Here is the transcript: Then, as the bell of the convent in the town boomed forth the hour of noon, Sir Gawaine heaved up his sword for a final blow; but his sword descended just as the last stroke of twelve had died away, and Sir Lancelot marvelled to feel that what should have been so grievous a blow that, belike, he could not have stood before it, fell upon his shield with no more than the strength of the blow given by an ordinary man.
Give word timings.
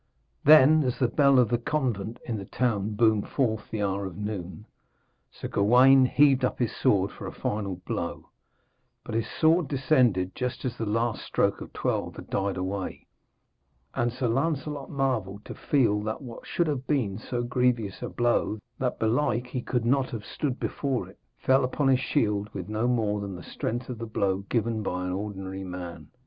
Then, 0.43 0.83
as 0.83 0.97
the 0.97 1.07
bell 1.07 1.37
of 1.37 1.49
the 1.49 1.59
convent 1.59 2.17
in 2.25 2.39
the 2.39 2.45
town 2.45 2.95
boomed 2.95 3.29
forth 3.29 3.69
the 3.69 3.83
hour 3.83 4.07
of 4.07 4.17
noon, 4.17 4.65
Sir 5.29 5.47
Gawaine 5.47 6.05
heaved 6.05 6.43
up 6.43 6.57
his 6.57 6.75
sword 6.75 7.11
for 7.11 7.27
a 7.27 7.31
final 7.31 7.75
blow; 7.85 8.31
but 9.03 9.13
his 9.13 9.27
sword 9.29 9.67
descended 9.67 10.33
just 10.33 10.65
as 10.65 10.75
the 10.75 10.87
last 10.87 11.21
stroke 11.23 11.61
of 11.61 11.71
twelve 11.71 12.15
had 12.15 12.31
died 12.31 12.57
away, 12.57 13.05
and 13.93 14.11
Sir 14.11 14.27
Lancelot 14.27 14.89
marvelled 14.89 15.45
to 15.45 15.53
feel 15.53 16.01
that 16.01 16.23
what 16.23 16.47
should 16.47 16.65
have 16.65 16.87
been 16.87 17.19
so 17.19 17.43
grievous 17.43 18.01
a 18.01 18.09
blow 18.09 18.57
that, 18.79 18.97
belike, 18.97 19.45
he 19.45 19.61
could 19.61 19.85
not 19.85 20.09
have 20.09 20.25
stood 20.25 20.59
before 20.59 21.07
it, 21.09 21.19
fell 21.37 21.63
upon 21.63 21.89
his 21.89 21.99
shield 21.99 22.49
with 22.55 22.67
no 22.67 22.87
more 22.87 23.21
than 23.21 23.35
the 23.35 23.43
strength 23.43 23.87
of 23.87 23.99
the 23.99 24.07
blow 24.07 24.39
given 24.49 24.81
by 24.81 25.05
an 25.05 25.11
ordinary 25.13 25.63
man. 25.63 26.07